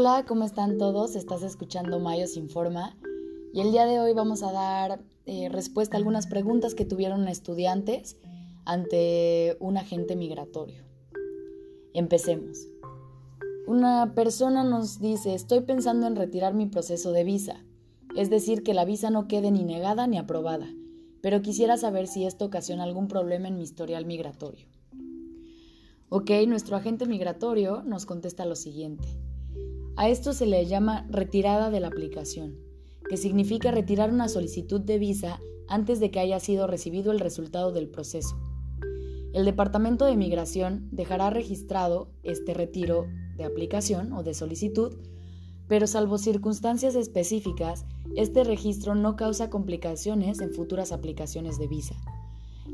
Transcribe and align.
Hola, 0.00 0.24
¿cómo 0.28 0.44
están 0.44 0.78
todos? 0.78 1.16
Estás 1.16 1.42
escuchando 1.42 1.98
Mayos 1.98 2.36
Informa 2.36 2.96
y 3.52 3.62
el 3.62 3.72
día 3.72 3.84
de 3.84 3.98
hoy 3.98 4.14
vamos 4.14 4.44
a 4.44 4.52
dar 4.52 5.02
eh, 5.26 5.48
respuesta 5.48 5.96
a 5.96 5.98
algunas 5.98 6.28
preguntas 6.28 6.76
que 6.76 6.84
tuvieron 6.84 7.26
estudiantes 7.26 8.16
ante 8.64 9.56
un 9.58 9.76
agente 9.76 10.14
migratorio. 10.14 10.84
Empecemos. 11.94 12.68
Una 13.66 14.14
persona 14.14 14.62
nos 14.62 15.00
dice, 15.00 15.34
estoy 15.34 15.62
pensando 15.62 16.06
en 16.06 16.14
retirar 16.14 16.54
mi 16.54 16.66
proceso 16.66 17.10
de 17.10 17.24
visa, 17.24 17.64
es 18.14 18.30
decir, 18.30 18.62
que 18.62 18.74
la 18.74 18.84
visa 18.84 19.10
no 19.10 19.26
quede 19.26 19.50
ni 19.50 19.64
negada 19.64 20.06
ni 20.06 20.16
aprobada, 20.16 20.68
pero 21.22 21.42
quisiera 21.42 21.76
saber 21.76 22.06
si 22.06 22.24
esto 22.24 22.44
ocasiona 22.44 22.84
algún 22.84 23.08
problema 23.08 23.48
en 23.48 23.56
mi 23.56 23.64
historial 23.64 24.06
migratorio. 24.06 24.68
Ok, 26.08 26.30
nuestro 26.46 26.76
agente 26.76 27.04
migratorio 27.06 27.82
nos 27.82 28.06
contesta 28.06 28.46
lo 28.46 28.54
siguiente. 28.54 29.27
A 29.98 30.08
esto 30.08 30.32
se 30.32 30.46
le 30.46 30.64
llama 30.64 31.08
retirada 31.10 31.70
de 31.70 31.80
la 31.80 31.88
aplicación, 31.88 32.54
que 33.10 33.16
significa 33.16 33.72
retirar 33.72 34.12
una 34.12 34.28
solicitud 34.28 34.80
de 34.80 34.96
visa 34.96 35.40
antes 35.66 35.98
de 35.98 36.12
que 36.12 36.20
haya 36.20 36.38
sido 36.38 36.68
recibido 36.68 37.10
el 37.10 37.18
resultado 37.18 37.72
del 37.72 37.88
proceso. 37.88 38.36
El 39.32 39.44
Departamento 39.44 40.04
de 40.04 40.16
Migración 40.16 40.88
dejará 40.92 41.30
registrado 41.30 42.12
este 42.22 42.54
retiro 42.54 43.08
de 43.34 43.42
aplicación 43.42 44.12
o 44.12 44.22
de 44.22 44.34
solicitud, 44.34 44.98
pero 45.66 45.88
salvo 45.88 46.18
circunstancias 46.18 46.94
específicas, 46.94 47.84
este 48.14 48.44
registro 48.44 48.94
no 48.94 49.16
causa 49.16 49.50
complicaciones 49.50 50.40
en 50.40 50.52
futuras 50.52 50.92
aplicaciones 50.92 51.58
de 51.58 51.66
visa. 51.66 51.96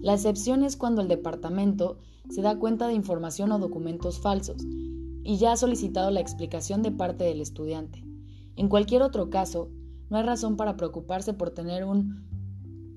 La 0.02 0.12
excepción 0.12 0.62
es 0.62 0.77
cuando 0.77 1.01
el 1.01 1.09
departamento 1.09 1.96
se 2.29 2.43
da 2.43 2.59
cuenta 2.59 2.87
de 2.87 2.93
información 2.93 3.51
o 3.51 3.59
documentos 3.59 4.21
falsos 4.21 4.62
y 5.25 5.39
ya 5.39 5.53
ha 5.53 5.57
solicitado 5.57 6.11
la 6.11 6.21
explicación 6.21 6.83
de 6.83 6.93
parte 6.93 7.25
del 7.25 7.41
estudiante. 7.41 8.05
En 8.57 8.69
cualquier 8.69 9.03
otro 9.03 9.30
caso, 9.30 9.71
no 10.11 10.19
hay 10.19 10.23
razón 10.23 10.57
para 10.57 10.77
preocuparse 10.77 11.33
por 11.33 11.51
tener 11.51 11.85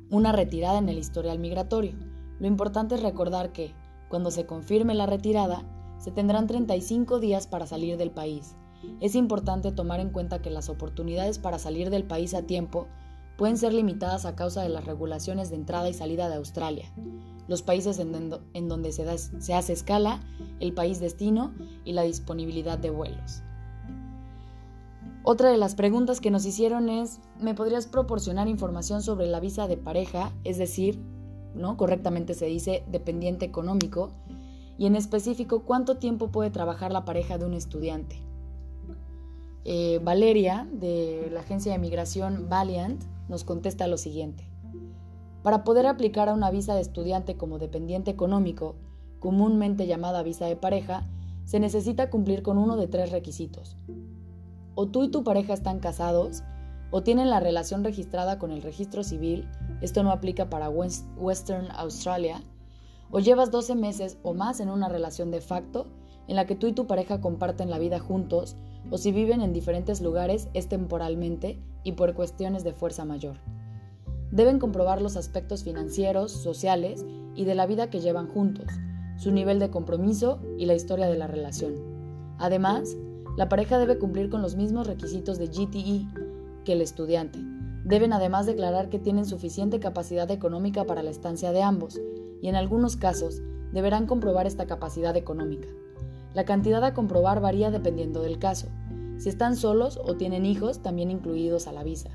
una 0.09 0.31
retirada 0.33 0.77
en 0.77 0.89
el 0.89 0.99
historial 0.99 1.39
migratorio. 1.39 1.93
Lo 2.39 2.47
importante 2.47 2.95
es 2.95 3.01
recordar 3.01 3.53
que, 3.53 3.73
cuando 4.09 4.29
se 4.29 4.45
confirme 4.45 4.93
la 4.93 5.05
retirada, 5.05 5.63
se 5.97 6.11
tendrán 6.11 6.45
35 6.45 7.19
días 7.19 7.47
para 7.47 7.65
salir 7.65 7.97
del 7.97 8.11
país. 8.11 8.55
Es 8.99 9.15
importante 9.15 9.71
tomar 9.71 9.99
en 9.99 10.11
cuenta 10.11 10.41
que 10.41 10.51
las 10.51 10.69
oportunidades 10.69 11.39
para 11.39 11.57
salir 11.57 11.89
del 11.89 12.03
país 12.03 12.33
a 12.33 12.43
tiempo 12.43 12.87
pueden 13.37 13.57
ser 13.57 13.73
limitadas 13.73 14.25
a 14.25 14.35
causa 14.35 14.61
de 14.61 14.69
las 14.69 14.85
regulaciones 14.85 15.49
de 15.49 15.55
entrada 15.55 15.89
y 15.89 15.93
salida 15.93 16.29
de 16.29 16.35
Australia 16.35 16.91
los 17.47 17.61
países 17.61 17.99
en, 17.99 18.69
donde 18.69 18.91
se, 18.91 19.53
hace 19.53 19.73
escala, 19.73 20.21
el 20.59 20.73
país 20.73 20.99
destino 20.99 21.53
y 21.85 21.93
la 21.93 22.03
disponibilidad 22.03 22.77
de 22.77 22.89
vuelos. 22.89 23.41
Otra 25.23 25.49
de 25.49 25.57
las 25.57 25.75
preguntas 25.75 26.21
que 26.21 26.31
nos 26.31 26.45
hicieron 26.45 26.89
es, 26.89 27.19
¿me 27.39 27.53
podrías 27.53 27.87
proporcionar 27.87 28.47
información 28.47 29.01
sobre 29.01 29.27
la 29.27 29.39
visa 29.39 29.67
de 29.67 29.77
pareja? 29.77 30.31
Es 30.43 30.57
decir, 30.57 30.99
¿no? 31.53 31.75
Correctamente 31.75 32.33
se 32.33 32.45
dice 32.45 32.83
dependiente 32.89 33.45
económico. 33.45 34.11
Y 34.77 34.85
en 34.85 34.95
específico, 34.95 35.63
¿cuánto 35.63 35.97
tiempo 35.97 36.29
puede 36.29 36.49
trabajar 36.49 36.91
la 36.91 37.03
pareja 37.03 37.37
de 37.37 37.45
un 37.45 37.55
estudiante? 37.55 38.21
Eh, 39.65 39.99
Valeria, 40.01 40.67
de 40.71 41.29
la 41.33 41.41
agencia 41.41 41.73
de 41.73 41.79
migración 41.79 42.47
Valiant, 42.47 43.03
nos 43.29 43.43
contesta 43.43 43.87
lo 43.87 43.97
siguiente. 43.97 44.49
Para 45.43 45.63
poder 45.63 45.85
aplicar 45.85 46.29
a 46.29 46.33
una 46.33 46.51
visa 46.51 46.75
de 46.75 46.81
estudiante 46.81 47.37
como 47.37 47.59
dependiente 47.59 48.11
económico, 48.11 48.75
comúnmente 49.19 49.87
llamada 49.87 50.23
visa 50.23 50.45
de 50.45 50.55
pareja, 50.55 51.07
se 51.45 51.59
necesita 51.59 52.09
cumplir 52.09 52.43
con 52.43 52.57
uno 52.57 52.75
de 52.75 52.87
tres 52.87 53.11
requisitos. 53.11 53.77
O 54.75 54.87
tú 54.87 55.03
y 55.03 55.09
tu 55.09 55.23
pareja 55.23 55.53
están 55.53 55.79
casados, 55.79 56.43
o 56.91 57.03
tienen 57.03 57.29
la 57.29 57.39
relación 57.39 57.83
registrada 57.83 58.39
con 58.39 58.51
el 58.51 58.61
registro 58.61 59.03
civil, 59.03 59.47
esto 59.81 60.03
no 60.03 60.11
aplica 60.11 60.49
para 60.49 60.69
Western 60.69 61.67
Australia, 61.71 62.41
o 63.09 63.19
llevas 63.19 63.51
12 63.51 63.75
meses 63.75 64.17
o 64.23 64.33
más 64.33 64.59
en 64.59 64.69
una 64.69 64.89
relación 64.89 65.31
de 65.31 65.41
facto 65.41 65.87
en 66.27 66.35
la 66.35 66.45
que 66.45 66.55
tú 66.55 66.67
y 66.67 66.73
tu 66.73 66.87
pareja 66.87 67.21
comparten 67.21 67.69
la 67.69 67.79
vida 67.79 67.99
juntos, 67.99 68.55
o 68.89 68.97
si 68.97 69.11
viven 69.11 69.41
en 69.41 69.53
diferentes 69.53 70.01
lugares 70.01 70.49
es 70.53 70.67
temporalmente 70.67 71.59
y 71.83 71.93
por 71.93 72.13
cuestiones 72.13 72.63
de 72.63 72.73
fuerza 72.73 73.05
mayor. 73.05 73.37
Deben 74.31 74.59
comprobar 74.59 75.01
los 75.01 75.15
aspectos 75.15 75.63
financieros, 75.63 76.31
sociales 76.31 77.05
y 77.35 77.45
de 77.45 77.55
la 77.55 77.65
vida 77.65 77.89
que 77.89 78.01
llevan 78.01 78.27
juntos, 78.27 78.67
su 79.17 79.31
nivel 79.31 79.59
de 79.59 79.69
compromiso 79.69 80.39
y 80.57 80.65
la 80.65 80.75
historia 80.75 81.07
de 81.07 81.17
la 81.17 81.27
relación. 81.27 81.75
Además, 82.37 82.97
la 83.37 83.49
pareja 83.49 83.79
debe 83.79 83.97
cumplir 83.97 84.29
con 84.29 84.41
los 84.41 84.55
mismos 84.55 84.87
requisitos 84.87 85.37
de 85.37 85.47
GTE 85.47 86.07
que 86.65 86.73
el 86.73 86.81
estudiante. 86.81 87.39
Deben 87.85 88.11
además 88.11 88.45
declarar 88.45 88.89
que 88.89 88.99
tienen 88.99 89.25
suficiente 89.25 89.79
capacidad 89.79 90.29
económica 90.29 90.83
para 90.83 91.03
la 91.03 91.09
estancia 91.11 91.51
de 91.51 91.63
ambos 91.63 92.01
y 92.41 92.49
en 92.49 92.55
algunos 92.55 92.97
casos 92.97 93.41
deberán 93.71 94.07
comprobar 94.07 94.45
esta 94.45 94.65
capacidad 94.65 95.15
económica. 95.15 95.67
La 96.37 96.45
cantidad 96.45 96.83
a 96.83 96.93
comprobar 96.93 97.41
varía 97.41 97.71
dependiendo 97.71 98.21
del 98.21 98.37
caso, 98.37 98.67
si 99.17 99.27
están 99.27 99.55
solos 99.55 99.99
o 100.05 100.17
tienen 100.17 100.45
hijos 100.45 100.83
también 100.83 101.09
incluidos 101.09 101.65
a 101.65 101.71
la 101.71 101.83
visa. 101.83 102.11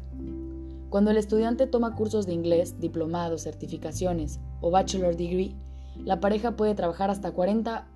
Cuando 0.91 1.10
el 1.10 1.16
estudiante 1.16 1.66
toma 1.66 1.97
cursos 1.97 2.25
de 2.25 2.33
inglés, 2.33 2.78
diplomados, 2.78 3.43
certificaciones 3.43 4.38
o 4.60 4.71
bachelor 4.71 5.16
degree, 5.16 5.56
la 5.97 6.21
pareja 6.21 6.55
puede 6.55 6.77
trabajar 6.77 7.10
hasta 7.10 7.33
40 7.33 7.88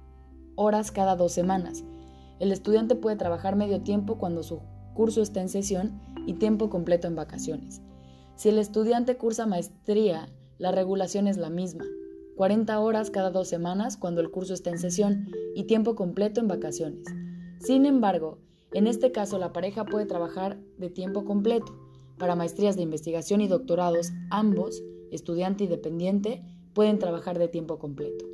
horas 0.57 0.91
cada 0.91 1.15
dos 1.15 1.31
semanas. 1.31 1.85
El 2.41 2.51
estudiante 2.51 2.97
puede 2.97 3.15
trabajar 3.15 3.55
medio 3.55 3.81
tiempo 3.83 4.19
cuando 4.19 4.43
su 4.43 4.63
curso 4.95 5.23
está 5.23 5.41
en 5.43 5.49
sesión 5.49 6.01
y 6.27 6.33
tiempo 6.33 6.71
completo 6.71 7.07
en 7.07 7.15
vacaciones. 7.15 7.83
Si 8.35 8.49
el 8.49 8.59
estudiante 8.59 9.17
cursa 9.17 9.47
maestría, 9.47 10.29
la 10.59 10.73
regulación 10.73 11.29
es 11.29 11.37
la 11.37 11.51
misma. 11.51 11.85
40 12.37 12.79
horas 12.79 13.11
cada 13.11 13.31
dos 13.31 13.49
semanas 13.49 13.97
cuando 13.97 14.21
el 14.21 14.31
curso 14.31 14.53
está 14.53 14.71
en 14.71 14.79
sesión 14.79 15.29
y 15.55 15.65
tiempo 15.65 15.95
completo 15.95 16.41
en 16.41 16.49
vacaciones. 16.49 17.07
Sin 17.61 17.87
embargo, 17.87 18.39
en 18.73 18.87
este 18.87 19.11
caso 19.11 19.39
la 19.39 19.55
pareja 19.55 19.87
puede 19.87 20.05
trabajar 20.05 20.59
de 20.77 20.91
tiempo 20.91 21.25
completo 21.25 21.75
para 22.19 22.37
maestrías 22.37 22.77
de 22.77 22.83
investigación 22.83 23.41
y 23.41 23.49
doctorados, 23.49 24.13
ambos, 24.31 24.83
estudiante 25.11 25.65
y 25.65 25.67
dependiente, 25.67 26.43
pueden 26.75 26.99
trabajar 26.99 27.39
de 27.39 27.49
tiempo 27.49 27.79
completo. 27.79 28.27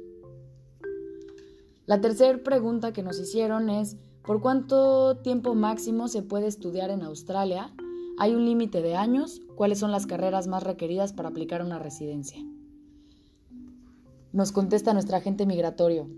La 1.87 2.01
tercera 2.01 2.43
pregunta 2.43 2.93
que 2.93 3.03
nos 3.05 3.21
hicieron 3.21 3.71
es, 3.71 3.97
¿por 4.25 4.41
cuánto 4.41 5.19
tiempo 5.19 5.55
máximo 5.55 6.09
se 6.09 6.23
puede 6.23 6.49
estudiar 6.49 6.91
en 6.91 7.03
Australia? 7.03 7.73
¿Hay 8.19 8.35
un 8.35 8.45
límite 8.45 8.83
de 8.83 8.97
años? 8.97 9.41
¿Cuáles 9.55 9.79
son 9.79 9.93
las 9.93 10.07
carreras 10.07 10.49
más 10.49 10.65
requeridas 10.65 11.13
para 11.13 11.29
aplicar 11.29 11.63
una 11.63 11.79
residencia? 11.79 12.45
Nos 14.33 14.51
contesta 14.51 14.95
nuestro 14.95 15.17
agente 15.17 15.45
migratorio. 15.45 16.09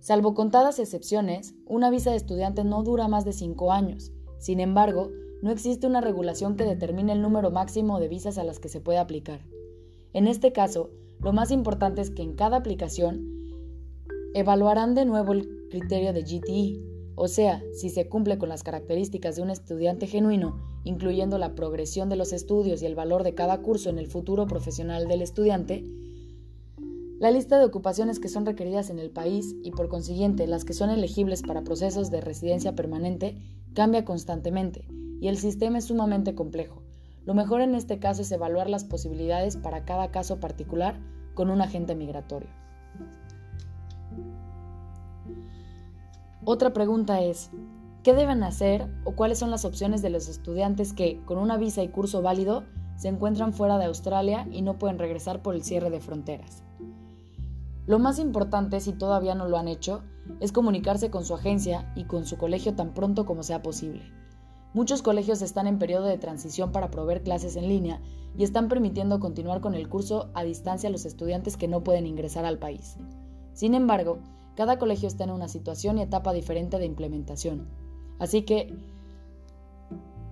Salvo 0.00 0.34
contadas 0.34 0.80
excepciones, 0.80 1.54
una 1.64 1.90
visa 1.90 2.10
de 2.10 2.16
estudiante 2.16 2.64
no 2.64 2.82
dura 2.82 3.06
más 3.06 3.24
de 3.24 3.32
cinco 3.32 3.70
años. 3.70 4.10
Sin 4.38 4.58
embargo, 4.58 5.12
no 5.42 5.52
existe 5.52 5.86
una 5.86 6.00
regulación 6.00 6.56
que 6.56 6.64
determine 6.64 7.12
el 7.12 7.22
número 7.22 7.52
máximo 7.52 8.00
de 8.00 8.08
visas 8.08 8.36
a 8.36 8.42
las 8.42 8.58
que 8.58 8.68
se 8.68 8.80
puede 8.80 8.98
aplicar. 8.98 9.46
En 10.12 10.26
este 10.26 10.50
caso, 10.50 10.90
lo 11.20 11.32
más 11.32 11.52
importante 11.52 12.02
es 12.02 12.10
que 12.10 12.22
en 12.22 12.34
cada 12.34 12.56
aplicación 12.56 13.28
evaluarán 14.34 14.96
de 14.96 15.04
nuevo 15.04 15.32
el 15.32 15.68
criterio 15.70 16.12
de 16.12 16.22
GTE, 16.22 16.80
o 17.14 17.28
sea, 17.28 17.62
si 17.74 17.90
se 17.90 18.08
cumple 18.08 18.38
con 18.38 18.48
las 18.48 18.64
características 18.64 19.36
de 19.36 19.42
un 19.42 19.50
estudiante 19.50 20.08
genuino, 20.08 20.60
incluyendo 20.82 21.38
la 21.38 21.54
progresión 21.54 22.08
de 22.08 22.16
los 22.16 22.32
estudios 22.32 22.82
y 22.82 22.86
el 22.86 22.96
valor 22.96 23.22
de 23.22 23.36
cada 23.36 23.62
curso 23.62 23.88
en 23.88 24.00
el 24.00 24.08
futuro 24.08 24.48
profesional 24.48 25.06
del 25.06 25.22
estudiante, 25.22 25.86
la 27.22 27.30
lista 27.30 27.56
de 27.56 27.64
ocupaciones 27.64 28.18
que 28.18 28.28
son 28.28 28.44
requeridas 28.44 28.90
en 28.90 28.98
el 28.98 29.08
país 29.08 29.54
y 29.62 29.70
por 29.70 29.88
consiguiente 29.88 30.48
las 30.48 30.64
que 30.64 30.72
son 30.72 30.90
elegibles 30.90 31.42
para 31.42 31.62
procesos 31.62 32.10
de 32.10 32.20
residencia 32.20 32.74
permanente 32.74 33.38
cambia 33.74 34.04
constantemente 34.04 34.88
y 35.20 35.28
el 35.28 35.36
sistema 35.36 35.78
es 35.78 35.84
sumamente 35.84 36.34
complejo. 36.34 36.82
Lo 37.24 37.34
mejor 37.34 37.60
en 37.60 37.76
este 37.76 38.00
caso 38.00 38.22
es 38.22 38.32
evaluar 38.32 38.68
las 38.68 38.82
posibilidades 38.82 39.56
para 39.56 39.84
cada 39.84 40.10
caso 40.10 40.40
particular 40.40 40.98
con 41.34 41.48
un 41.48 41.60
agente 41.60 41.94
migratorio. 41.94 42.50
Otra 46.44 46.72
pregunta 46.72 47.22
es, 47.22 47.52
¿qué 48.02 48.14
deben 48.14 48.42
hacer 48.42 48.88
o 49.04 49.12
cuáles 49.12 49.38
son 49.38 49.52
las 49.52 49.64
opciones 49.64 50.02
de 50.02 50.10
los 50.10 50.26
estudiantes 50.28 50.92
que, 50.92 51.20
con 51.24 51.38
una 51.38 51.56
visa 51.56 51.84
y 51.84 51.88
curso 51.88 52.20
válido, 52.20 52.64
se 52.96 53.06
encuentran 53.06 53.52
fuera 53.52 53.78
de 53.78 53.84
Australia 53.84 54.48
y 54.50 54.62
no 54.62 54.76
pueden 54.76 54.98
regresar 54.98 55.40
por 55.40 55.54
el 55.54 55.62
cierre 55.62 55.88
de 55.88 56.00
fronteras? 56.00 56.64
Lo 57.86 57.98
más 57.98 58.18
importante, 58.20 58.80
si 58.80 58.92
todavía 58.92 59.34
no 59.34 59.48
lo 59.48 59.58
han 59.58 59.66
hecho, 59.66 60.02
es 60.38 60.52
comunicarse 60.52 61.10
con 61.10 61.24
su 61.24 61.34
agencia 61.34 61.92
y 61.96 62.04
con 62.04 62.24
su 62.24 62.38
colegio 62.38 62.74
tan 62.74 62.94
pronto 62.94 63.26
como 63.26 63.42
sea 63.42 63.62
posible. 63.62 64.02
Muchos 64.72 65.02
colegios 65.02 65.42
están 65.42 65.66
en 65.66 65.78
periodo 65.78 66.06
de 66.06 66.16
transición 66.16 66.70
para 66.70 66.90
proveer 66.90 67.22
clases 67.22 67.56
en 67.56 67.68
línea 67.68 68.00
y 68.38 68.44
están 68.44 68.68
permitiendo 68.68 69.20
continuar 69.20 69.60
con 69.60 69.74
el 69.74 69.88
curso 69.88 70.30
a 70.32 70.44
distancia 70.44 70.88
a 70.88 70.92
los 70.92 71.04
estudiantes 71.04 71.56
que 71.56 71.68
no 71.68 71.82
pueden 71.82 72.06
ingresar 72.06 72.44
al 72.44 72.58
país. 72.58 72.96
Sin 73.52 73.74
embargo, 73.74 74.20
cada 74.54 74.78
colegio 74.78 75.08
está 75.08 75.24
en 75.24 75.30
una 75.30 75.48
situación 75.48 75.98
y 75.98 76.02
etapa 76.02 76.32
diferente 76.32 76.78
de 76.78 76.86
implementación. 76.86 77.68
Así 78.18 78.42
que, 78.42 78.74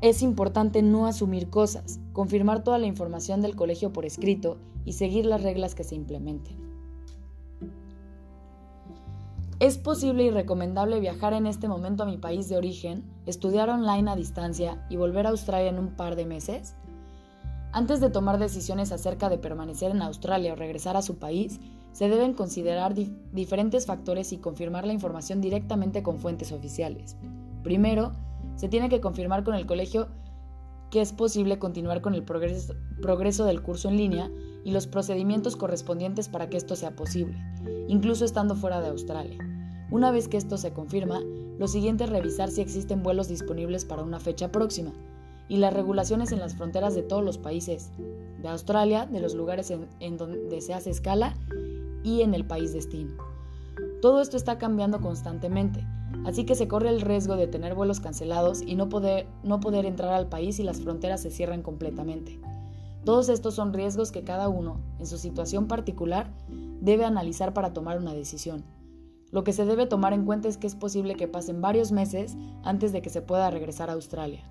es 0.00 0.22
importante 0.22 0.80
no 0.80 1.06
asumir 1.06 1.50
cosas, 1.50 2.00
confirmar 2.14 2.64
toda 2.64 2.78
la 2.78 2.86
información 2.86 3.42
del 3.42 3.56
colegio 3.56 3.92
por 3.92 4.06
escrito 4.06 4.56
y 4.86 4.94
seguir 4.94 5.26
las 5.26 5.42
reglas 5.42 5.74
que 5.74 5.84
se 5.84 5.96
implementen. 5.96 6.69
Es 9.60 9.76
posible 9.76 10.24
y 10.24 10.30
recomendable 10.30 11.00
viajar 11.00 11.34
en 11.34 11.46
este 11.46 11.68
momento 11.68 12.02
a 12.02 12.06
mi 12.06 12.16
país 12.16 12.48
de 12.48 12.56
origen, 12.56 13.04
estudiar 13.26 13.68
online 13.68 14.10
a 14.10 14.16
distancia 14.16 14.86
y 14.88 14.96
volver 14.96 15.26
a 15.26 15.30
Australia 15.30 15.68
en 15.68 15.78
un 15.78 15.96
par 15.96 16.16
de 16.16 16.24
meses. 16.24 16.76
Antes 17.70 18.00
de 18.00 18.08
tomar 18.08 18.38
decisiones 18.38 18.90
acerca 18.90 19.28
de 19.28 19.36
permanecer 19.36 19.90
en 19.90 20.00
Australia 20.00 20.54
o 20.54 20.56
regresar 20.56 20.96
a 20.96 21.02
su 21.02 21.18
país, 21.18 21.60
se 21.92 22.08
deben 22.08 22.32
considerar 22.32 22.94
diferentes 22.94 23.84
factores 23.84 24.32
y 24.32 24.38
confirmar 24.38 24.86
la 24.86 24.94
información 24.94 25.42
directamente 25.42 26.02
con 26.02 26.18
fuentes 26.18 26.52
oficiales. 26.52 27.18
Primero, 27.62 28.12
se 28.56 28.70
tiene 28.70 28.88
que 28.88 29.02
confirmar 29.02 29.44
con 29.44 29.54
el 29.54 29.66
colegio 29.66 30.08
que 30.90 31.02
es 31.02 31.12
posible 31.12 31.58
continuar 31.58 32.00
con 32.00 32.14
el 32.14 32.22
progreso, 32.22 32.76
progreso 33.02 33.44
del 33.44 33.60
curso 33.60 33.90
en 33.90 33.98
línea 33.98 34.30
y 34.64 34.72
los 34.72 34.86
procedimientos 34.86 35.56
correspondientes 35.56 36.28
para 36.28 36.48
que 36.48 36.56
esto 36.56 36.76
sea 36.76 36.96
posible, 36.96 37.36
incluso 37.88 38.24
estando 38.24 38.54
fuera 38.54 38.80
de 38.80 38.88
Australia. 38.88 39.38
Una 39.90 40.10
vez 40.10 40.28
que 40.28 40.36
esto 40.36 40.56
se 40.56 40.72
confirma, 40.72 41.20
lo 41.58 41.68
siguiente 41.68 42.04
es 42.04 42.10
revisar 42.10 42.50
si 42.50 42.60
existen 42.60 43.02
vuelos 43.02 43.28
disponibles 43.28 43.84
para 43.84 44.02
una 44.02 44.20
fecha 44.20 44.52
próxima 44.52 44.92
y 45.48 45.56
las 45.56 45.74
regulaciones 45.74 46.30
en 46.30 46.38
las 46.38 46.54
fronteras 46.54 46.94
de 46.94 47.02
todos 47.02 47.24
los 47.24 47.36
países, 47.36 47.90
de 48.40 48.48
Australia, 48.48 49.06
de 49.06 49.20
los 49.20 49.34
lugares 49.34 49.72
en, 49.98 50.16
donde 50.16 50.60
se 50.60 50.74
hace 50.74 50.90
escala 50.90 51.34
y 52.04 52.22
en 52.22 52.34
el 52.34 52.46
país 52.46 52.72
destino. 52.72 53.14
Todo 54.00 54.22
esto 54.22 54.36
está 54.36 54.58
cambiando 54.58 55.00
constantemente, 55.00 55.84
así 56.24 56.46
que 56.46 56.54
se 56.54 56.68
corre 56.68 56.88
el 56.88 57.00
riesgo 57.00 57.36
de 57.36 57.48
tener 57.48 57.74
vuelos 57.74 58.00
cancelados 58.00 58.62
y 58.62 58.76
no 58.76 58.88
poder, 58.88 59.26
no 59.42 59.58
poder 59.60 59.86
entrar 59.86 60.14
al 60.14 60.28
país 60.28 60.60
y 60.60 60.62
las 60.62 60.80
fronteras 60.80 61.20
se 61.20 61.30
cierran 61.30 61.62
completamente. 61.62 62.40
Todos 63.04 63.28
estos 63.28 63.54
son 63.54 63.72
riesgos 63.72 64.12
que 64.12 64.24
cada 64.24 64.48
uno, 64.48 64.80
en 64.98 65.06
su 65.06 65.18
situación 65.18 65.68
particular, 65.68 66.32
debe 66.80 67.04
analizar 67.04 67.54
para 67.54 67.72
tomar 67.72 67.98
una 67.98 68.14
decisión. 68.14 68.64
Lo 69.30 69.44
que 69.44 69.52
se 69.52 69.64
debe 69.64 69.86
tomar 69.86 70.12
en 70.12 70.24
cuenta 70.24 70.48
es 70.48 70.56
que 70.56 70.66
es 70.66 70.74
posible 70.74 71.14
que 71.14 71.28
pasen 71.28 71.60
varios 71.60 71.92
meses 71.92 72.36
antes 72.62 72.92
de 72.92 73.00
que 73.00 73.10
se 73.10 73.22
pueda 73.22 73.50
regresar 73.50 73.90
a 73.90 73.94
Australia. 73.94 74.42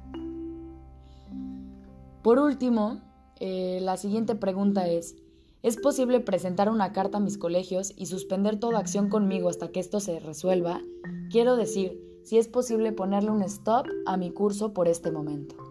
Por 2.24 2.40
último, 2.40 3.02
eh, 3.40 3.80
la 3.82 3.98
siguiente 3.98 4.36
pregunta 4.36 4.88
es, 4.88 5.16
¿Es 5.62 5.76
posible 5.76 6.22
presentar 6.22 6.70
una 6.70 6.94
carta 6.94 7.18
a 7.18 7.22
mis 7.22 7.38
colegios 7.38 7.92
y 7.98 8.06
suspender 8.06 8.58
toda 8.62 8.80
acción 8.80 9.10
conmigo 9.10 9.50
hasta 9.50 9.68
que 9.74 9.82
esto 9.82 10.00
se 10.00 10.22
resuelva? 10.22 10.82
Quiero 11.30 11.58
decir, 11.58 12.00
si 12.24 12.38
es 12.38 12.48
posible 12.48 12.94
ponerle 12.94 13.32
un 13.32 13.42
stop 13.42 13.86
a 14.06 14.16
mi 14.16 14.32
curso 14.32 14.74
por 14.74 14.88
este 14.88 15.12
momento. 15.12 15.69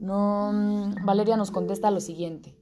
No, 0.00 0.52
mm, 0.52 1.04
Valeria 1.04 1.36
nos 1.36 1.50
contesta 1.50 1.90
lo 1.90 2.00
siguiente. 2.00 2.54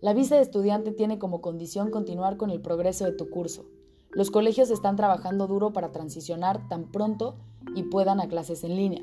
La 0.00 0.14
visa 0.14 0.36
de 0.36 0.42
estudiante 0.42 0.92
tiene 0.92 1.18
como 1.18 1.40
condición 1.40 1.90
continuar 1.90 2.36
con 2.36 2.50
el 2.50 2.60
progreso 2.60 3.04
de 3.04 3.12
tu 3.12 3.30
curso. 3.30 3.66
Los 4.10 4.30
colegios 4.30 4.70
están 4.70 4.96
trabajando 4.96 5.46
duro 5.46 5.72
para 5.72 5.92
transicionar 5.92 6.68
tan 6.68 6.90
pronto 6.90 7.36
y 7.74 7.82
puedan 7.82 8.20
a 8.20 8.28
clases 8.28 8.64
en 8.64 8.76
línea, 8.76 9.02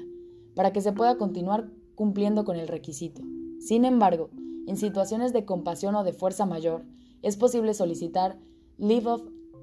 para 0.56 0.72
que 0.72 0.82
se 0.82 0.94
pueda 0.94 1.18
continuar 1.18 1.70
cumpliendo 1.96 2.46
con 2.46 2.56
el 2.56 2.68
requisito. 2.68 3.22
Sin 3.60 3.86
embargo, 3.86 4.30
en 4.68 4.78
situaciones 4.78 5.34
de 5.34 5.46
compasión 5.46 5.96
o 5.96 6.04
de 6.04 6.14
fuerza 6.14 6.46
mayor, 6.46 6.86
es 7.22 7.38
posible 7.38 7.74
solicitar 7.74 8.40
leave 8.78 9.08
of 9.08 9.22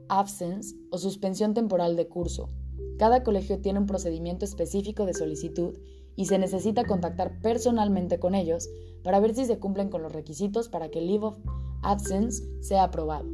absence 0.09 0.77
o 0.91 0.99
suspensión 0.99 1.55
temporal 1.55 1.97
de 1.97 2.09
curso. 2.09 2.51
Cada 2.99 3.23
colegio 3.23 3.61
tiene 3.61 3.81
un 3.81 3.87
procedimiento 3.87 4.45
específico 4.45 5.07
de 5.07 5.15
solicitud 5.15 5.75
y 6.17 6.27
se 6.27 6.39
necesita 6.39 6.85
contactar 6.85 7.41
personalmente 7.41 8.19
con 8.19 8.35
ellos 8.35 8.69
para 9.03 9.21
ver 9.21 9.35
si 9.35 9.45
se 9.45 9.59
cumplen 9.59 9.89
con 9.89 10.03
los 10.03 10.13
requisitos 10.13 10.69
para 10.69 10.89
que 10.89 10.99
el 10.99 11.07
leave 11.07 11.27
of 11.27 11.39
absence 11.83 12.43
sea 12.61 12.85
aprobado. 12.85 13.29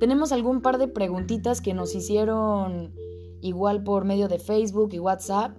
Tenemos 0.00 0.32
algún 0.32 0.60
par 0.60 0.78
de 0.78 0.88
preguntitas 0.88 1.60
que 1.60 1.74
nos 1.74 1.94
hicieron 1.94 2.92
igual 3.40 3.84
por 3.84 4.04
medio 4.04 4.28
de 4.28 4.38
Facebook 4.38 4.90
y 4.92 4.98
WhatsApp 4.98 5.56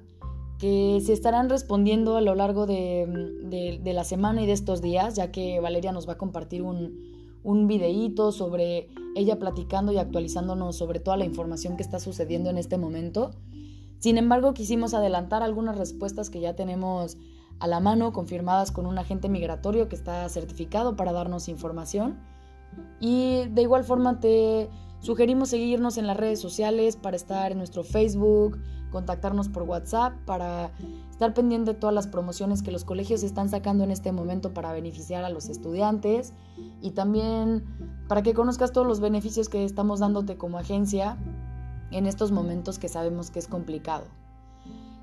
que 0.60 1.02
se 1.04 1.14
estarán 1.14 1.50
respondiendo 1.50 2.16
a 2.16 2.22
lo 2.22 2.36
largo 2.36 2.66
de, 2.66 3.82
la 3.84 4.04
semana 4.04 4.42
y 4.44 4.46
de 4.46 4.54
estos 4.54 4.82
días, 4.82 5.16
ya 5.16 5.32
que 5.32 5.60
Valeria 5.60 5.92
nos 5.92 6.08
va 6.08 6.14
a 6.14 6.18
compartir 6.18 6.62
un, 6.62 7.02
un 7.44 7.68
videíto 7.68 8.32
sobre 8.32 8.90
ella 9.16 9.38
platicando 9.38 9.92
y 9.92 9.98
actualizándonos 9.98 10.78
sobre 10.78 11.00
toda 11.00 11.18
la 11.18 11.26
información 11.26 11.76
que 11.78 11.84
está 11.84 12.00
sucediendo 12.00 12.50
en 12.50 12.58
este 12.58 12.78
momento. 12.78 13.32
Sin 14.00 14.18
embargo, 14.18 14.54
quisimos 14.54 14.94
adelantar 14.94 15.44
algunas 15.44 15.78
respuestas 15.78 16.30
que 16.30 16.40
ya 16.40 16.56
tenemos 16.56 17.18
a 17.60 17.68
la 17.68 17.80
mano, 17.80 18.14
confirmadas 18.14 18.72
con 18.72 18.86
un 18.86 18.98
agente 18.98 19.30
migratorio 19.30 19.88
que 19.88 19.96
está 19.96 20.28
certificado 20.30 20.96
para 20.96 21.14
darnos 21.14 21.48
información. 21.48 22.20
Y 23.00 23.46
de 23.48 23.62
igual 23.62 23.84
forma 23.84 24.20
te 24.20 24.70
sugerimos 25.00 25.50
seguirnos 25.50 25.98
en 25.98 26.08
las 26.08 26.18
redes 26.18 26.40
sociales 26.42 26.98
para 26.98 27.16
estar 27.16 27.52
en 27.52 27.58
nuestro 27.58 27.84
Facebook, 27.84 28.60
contactarnos 28.92 29.50
por 29.50 29.64
WhatsApp 29.64 30.14
para 30.26 30.72
estar 31.12 31.34
pendiente 31.34 31.74
de 31.74 31.80
todas 31.80 31.94
las 31.94 32.08
promociones 32.08 32.62
que 32.62 32.72
los 32.72 32.86
colegios 32.86 33.24
están 33.24 33.50
sacando 33.50 33.84
en 33.84 33.92
este 33.92 34.12
momento 34.12 34.54
para 34.54 34.72
beneficiar 34.72 35.24
a 35.24 35.30
los 35.30 35.50
estudiantes 35.50 36.34
y 36.82 36.92
también 36.92 37.66
para 38.08 38.24
que 38.24 38.34
conozcas 38.34 38.72
todos 38.72 38.88
los 38.88 39.00
beneficios 39.00 39.50
que 39.50 39.64
estamos 39.66 40.00
dándote 40.00 40.38
como 40.38 40.58
agencia 40.58 41.18
en 41.92 42.06
estos 42.06 42.32
momentos 42.32 42.80
que 42.80 42.90
sabemos 42.90 43.32
que 43.32 43.40
es 43.40 43.48
complicado. 43.48 44.06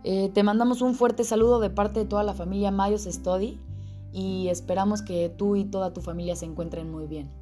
Eh, 0.05 0.31
te 0.35 0.43
mandamos 0.43 0.83
un 0.83 0.95
fuerte 0.95 1.25
saludo 1.25 1.61
de 1.61 1.71
parte 1.71 2.01
de 2.01 2.07
toda 2.07 2.25
la 2.25 2.35
familia 2.35 2.71
Mayos 2.71 3.05
Study 3.05 3.61
y 4.13 4.49
esperamos 4.49 5.03
que 5.03 5.29
tú 5.29 5.57
y 5.57 5.65
toda 5.65 5.93
tu 5.93 6.01
familia 6.01 6.37
se 6.37 6.45
encuentren 6.45 6.91
muy 6.91 7.07
bien. 7.07 7.42